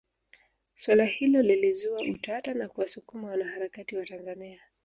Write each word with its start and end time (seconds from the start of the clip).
Swala 0.75 1.05
hilo 1.05 1.41
lilizua 1.41 2.01
utata 2.13 2.53
na 2.53 2.67
kuwasukuma 2.67 3.27
wanaharakati 3.29 3.95
wa 3.97 4.05
Tanzania 4.05 4.59